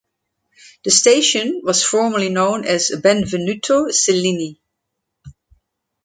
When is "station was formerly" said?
0.89-2.29